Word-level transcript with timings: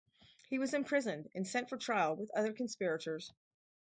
He 0.49 0.57
was 0.57 0.73
imprisoned 0.73 1.29
and 1.35 1.47
sent 1.47 1.69
for 1.69 1.77
trial 1.77 2.15
with 2.15 2.31
other 2.31 2.53
conspirators. 2.53 3.31